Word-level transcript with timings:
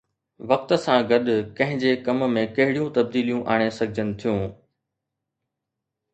وقت 0.51 0.69
سان 0.85 1.03
گڏ 1.11 1.27
ڪنهن 1.59 1.81
جي 1.83 1.91
ڪم 2.07 2.25
۾ 2.39 2.47
ڪهڙيون 2.57 2.89
تبديليون 2.97 3.45
آڻي 3.57 3.69
سگهجن 3.77 4.11
ٿيون 4.25 4.43